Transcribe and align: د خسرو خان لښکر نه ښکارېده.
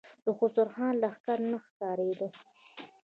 د 0.23 0.25
خسرو 0.37 0.71
خان 0.75 0.93
لښکر 1.01 1.39
نه 1.51 1.57
ښکارېده. 1.65 2.27